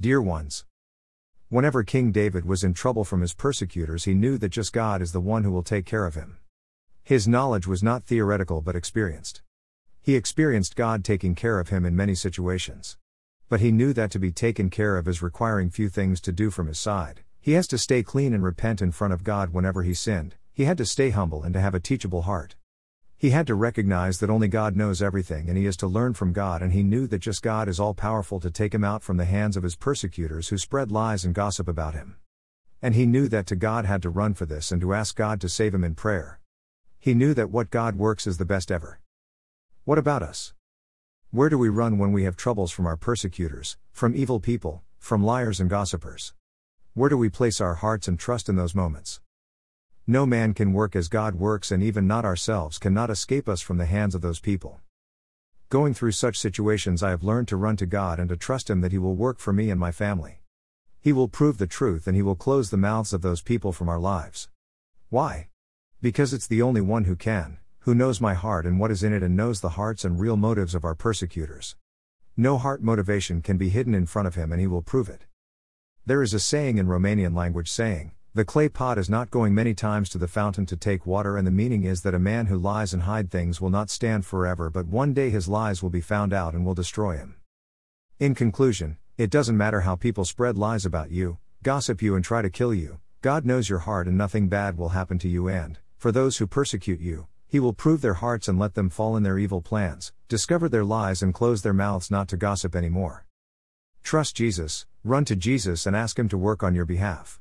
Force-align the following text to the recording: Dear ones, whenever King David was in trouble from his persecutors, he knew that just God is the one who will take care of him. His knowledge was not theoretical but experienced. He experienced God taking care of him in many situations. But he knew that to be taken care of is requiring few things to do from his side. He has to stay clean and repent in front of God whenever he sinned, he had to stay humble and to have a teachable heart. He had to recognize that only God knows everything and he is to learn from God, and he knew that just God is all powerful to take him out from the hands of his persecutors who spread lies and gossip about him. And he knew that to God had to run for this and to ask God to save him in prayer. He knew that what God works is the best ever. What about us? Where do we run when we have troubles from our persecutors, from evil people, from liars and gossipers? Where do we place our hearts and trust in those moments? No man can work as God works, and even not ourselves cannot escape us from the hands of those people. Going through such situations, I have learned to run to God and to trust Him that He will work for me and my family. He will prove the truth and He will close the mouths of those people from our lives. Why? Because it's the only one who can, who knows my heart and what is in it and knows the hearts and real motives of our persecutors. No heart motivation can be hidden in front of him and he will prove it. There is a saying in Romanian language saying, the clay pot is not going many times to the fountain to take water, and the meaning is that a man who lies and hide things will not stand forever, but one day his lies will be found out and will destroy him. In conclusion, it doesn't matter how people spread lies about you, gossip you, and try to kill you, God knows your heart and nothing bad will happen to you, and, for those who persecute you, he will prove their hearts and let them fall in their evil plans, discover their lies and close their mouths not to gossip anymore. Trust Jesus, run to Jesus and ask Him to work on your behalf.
Dear 0.00 0.22
ones, 0.22 0.64
whenever 1.48 1.82
King 1.82 2.12
David 2.12 2.44
was 2.44 2.62
in 2.62 2.72
trouble 2.72 3.02
from 3.02 3.20
his 3.20 3.34
persecutors, 3.34 4.04
he 4.04 4.14
knew 4.14 4.38
that 4.38 4.50
just 4.50 4.72
God 4.72 5.02
is 5.02 5.10
the 5.10 5.20
one 5.20 5.42
who 5.42 5.50
will 5.50 5.64
take 5.64 5.86
care 5.86 6.06
of 6.06 6.14
him. 6.14 6.38
His 7.02 7.26
knowledge 7.26 7.66
was 7.66 7.82
not 7.82 8.04
theoretical 8.04 8.60
but 8.60 8.76
experienced. 8.76 9.42
He 10.00 10.14
experienced 10.14 10.76
God 10.76 11.02
taking 11.02 11.34
care 11.34 11.58
of 11.58 11.70
him 11.70 11.84
in 11.84 11.96
many 11.96 12.14
situations. 12.14 12.96
But 13.48 13.58
he 13.58 13.72
knew 13.72 13.92
that 13.92 14.12
to 14.12 14.20
be 14.20 14.30
taken 14.30 14.70
care 14.70 14.96
of 14.96 15.08
is 15.08 15.20
requiring 15.20 15.68
few 15.68 15.88
things 15.88 16.20
to 16.20 16.32
do 16.32 16.50
from 16.50 16.68
his 16.68 16.78
side. 16.78 17.24
He 17.40 17.54
has 17.54 17.66
to 17.66 17.76
stay 17.76 18.04
clean 18.04 18.32
and 18.32 18.44
repent 18.44 18.80
in 18.80 18.92
front 18.92 19.12
of 19.12 19.24
God 19.24 19.52
whenever 19.52 19.82
he 19.82 19.94
sinned, 19.94 20.36
he 20.52 20.62
had 20.62 20.78
to 20.78 20.86
stay 20.86 21.10
humble 21.10 21.42
and 21.42 21.52
to 21.54 21.60
have 21.60 21.74
a 21.74 21.80
teachable 21.80 22.22
heart. 22.22 22.54
He 23.20 23.30
had 23.30 23.48
to 23.48 23.56
recognize 23.56 24.20
that 24.20 24.30
only 24.30 24.46
God 24.46 24.76
knows 24.76 25.02
everything 25.02 25.48
and 25.48 25.58
he 25.58 25.66
is 25.66 25.76
to 25.78 25.88
learn 25.88 26.14
from 26.14 26.32
God, 26.32 26.62
and 26.62 26.72
he 26.72 26.84
knew 26.84 27.08
that 27.08 27.18
just 27.18 27.42
God 27.42 27.68
is 27.68 27.80
all 27.80 27.92
powerful 27.92 28.38
to 28.38 28.48
take 28.48 28.72
him 28.72 28.84
out 28.84 29.02
from 29.02 29.16
the 29.16 29.24
hands 29.24 29.56
of 29.56 29.64
his 29.64 29.74
persecutors 29.74 30.48
who 30.48 30.56
spread 30.56 30.92
lies 30.92 31.24
and 31.24 31.34
gossip 31.34 31.66
about 31.66 31.94
him. 31.94 32.16
And 32.80 32.94
he 32.94 33.06
knew 33.06 33.26
that 33.26 33.46
to 33.48 33.56
God 33.56 33.86
had 33.86 34.02
to 34.02 34.10
run 34.10 34.34
for 34.34 34.46
this 34.46 34.70
and 34.70 34.80
to 34.82 34.94
ask 34.94 35.16
God 35.16 35.40
to 35.40 35.48
save 35.48 35.74
him 35.74 35.82
in 35.82 35.96
prayer. 35.96 36.38
He 37.00 37.12
knew 37.12 37.34
that 37.34 37.50
what 37.50 37.70
God 37.70 37.96
works 37.96 38.24
is 38.24 38.38
the 38.38 38.44
best 38.44 38.70
ever. 38.70 39.00
What 39.84 39.98
about 39.98 40.22
us? 40.22 40.54
Where 41.32 41.48
do 41.48 41.58
we 41.58 41.68
run 41.68 41.98
when 41.98 42.12
we 42.12 42.22
have 42.22 42.36
troubles 42.36 42.70
from 42.70 42.86
our 42.86 42.96
persecutors, 42.96 43.76
from 43.90 44.14
evil 44.14 44.38
people, 44.38 44.82
from 44.96 45.24
liars 45.24 45.58
and 45.58 45.68
gossipers? 45.68 46.34
Where 46.94 47.10
do 47.10 47.16
we 47.16 47.30
place 47.30 47.60
our 47.60 47.74
hearts 47.74 48.06
and 48.06 48.16
trust 48.16 48.48
in 48.48 48.54
those 48.54 48.76
moments? 48.76 49.20
No 50.10 50.24
man 50.24 50.54
can 50.54 50.72
work 50.72 50.96
as 50.96 51.06
God 51.06 51.34
works, 51.34 51.70
and 51.70 51.82
even 51.82 52.06
not 52.06 52.24
ourselves 52.24 52.78
cannot 52.78 53.10
escape 53.10 53.46
us 53.46 53.60
from 53.60 53.76
the 53.76 53.84
hands 53.84 54.14
of 54.14 54.22
those 54.22 54.40
people. 54.40 54.80
Going 55.68 55.92
through 55.92 56.12
such 56.12 56.38
situations, 56.38 57.02
I 57.02 57.10
have 57.10 57.22
learned 57.22 57.46
to 57.48 57.58
run 57.58 57.76
to 57.76 57.84
God 57.84 58.18
and 58.18 58.26
to 58.30 58.36
trust 58.38 58.70
Him 58.70 58.80
that 58.80 58.90
He 58.90 58.96
will 58.96 59.14
work 59.14 59.38
for 59.38 59.52
me 59.52 59.68
and 59.68 59.78
my 59.78 59.92
family. 59.92 60.40
He 60.98 61.12
will 61.12 61.28
prove 61.28 61.58
the 61.58 61.66
truth 61.66 62.06
and 62.06 62.16
He 62.16 62.22
will 62.22 62.36
close 62.36 62.70
the 62.70 62.78
mouths 62.78 63.12
of 63.12 63.20
those 63.20 63.42
people 63.42 63.70
from 63.70 63.90
our 63.90 63.98
lives. 63.98 64.48
Why? 65.10 65.48
Because 66.00 66.32
it's 66.32 66.46
the 66.46 66.62
only 66.62 66.80
one 66.80 67.04
who 67.04 67.14
can, 67.14 67.58
who 67.80 67.94
knows 67.94 68.18
my 68.18 68.32
heart 68.32 68.64
and 68.64 68.80
what 68.80 68.90
is 68.90 69.02
in 69.02 69.12
it 69.12 69.22
and 69.22 69.36
knows 69.36 69.60
the 69.60 69.76
hearts 69.76 70.06
and 70.06 70.18
real 70.18 70.38
motives 70.38 70.74
of 70.74 70.86
our 70.86 70.94
persecutors. 70.94 71.76
No 72.34 72.56
heart 72.56 72.82
motivation 72.82 73.42
can 73.42 73.58
be 73.58 73.68
hidden 73.68 73.94
in 73.94 74.06
front 74.06 74.26
of 74.26 74.36
him 74.36 74.52
and 74.52 74.60
he 74.62 74.66
will 74.66 74.80
prove 74.80 75.10
it. 75.10 75.26
There 76.06 76.22
is 76.22 76.32
a 76.32 76.40
saying 76.40 76.78
in 76.78 76.86
Romanian 76.86 77.36
language 77.36 77.70
saying, 77.70 78.12
the 78.38 78.44
clay 78.44 78.68
pot 78.68 78.98
is 78.98 79.10
not 79.10 79.32
going 79.32 79.52
many 79.52 79.74
times 79.74 80.08
to 80.08 80.16
the 80.16 80.28
fountain 80.28 80.64
to 80.64 80.76
take 80.76 81.04
water, 81.04 81.36
and 81.36 81.44
the 81.44 81.50
meaning 81.50 81.82
is 81.82 82.02
that 82.02 82.14
a 82.14 82.20
man 82.20 82.46
who 82.46 82.56
lies 82.56 82.94
and 82.94 83.02
hide 83.02 83.32
things 83.32 83.60
will 83.60 83.68
not 83.68 83.90
stand 83.90 84.24
forever, 84.24 84.70
but 84.70 84.86
one 84.86 85.12
day 85.12 85.28
his 85.28 85.48
lies 85.48 85.82
will 85.82 85.90
be 85.90 86.00
found 86.00 86.32
out 86.32 86.54
and 86.54 86.64
will 86.64 86.72
destroy 86.72 87.16
him. 87.16 87.34
In 88.20 88.36
conclusion, 88.36 88.96
it 89.16 89.28
doesn't 89.28 89.56
matter 89.56 89.80
how 89.80 89.96
people 89.96 90.24
spread 90.24 90.56
lies 90.56 90.86
about 90.86 91.10
you, 91.10 91.38
gossip 91.64 92.00
you, 92.00 92.14
and 92.14 92.24
try 92.24 92.40
to 92.40 92.48
kill 92.48 92.72
you, 92.72 93.00
God 93.22 93.44
knows 93.44 93.68
your 93.68 93.80
heart 93.80 94.06
and 94.06 94.16
nothing 94.16 94.46
bad 94.46 94.78
will 94.78 94.90
happen 94.90 95.18
to 95.18 95.28
you, 95.28 95.48
and, 95.48 95.80
for 95.96 96.12
those 96.12 96.36
who 96.36 96.46
persecute 96.46 97.00
you, 97.00 97.26
he 97.48 97.58
will 97.58 97.72
prove 97.72 98.02
their 98.02 98.14
hearts 98.22 98.46
and 98.46 98.56
let 98.56 98.74
them 98.74 98.88
fall 98.88 99.16
in 99.16 99.24
their 99.24 99.40
evil 99.40 99.60
plans, 99.60 100.12
discover 100.28 100.68
their 100.68 100.84
lies 100.84 101.22
and 101.22 101.34
close 101.34 101.62
their 101.62 101.74
mouths 101.74 102.08
not 102.08 102.28
to 102.28 102.36
gossip 102.36 102.76
anymore. 102.76 103.26
Trust 104.04 104.36
Jesus, 104.36 104.86
run 105.02 105.24
to 105.24 105.34
Jesus 105.34 105.86
and 105.86 105.96
ask 105.96 106.16
Him 106.16 106.28
to 106.28 106.38
work 106.38 106.62
on 106.62 106.76
your 106.76 106.84
behalf. 106.84 107.36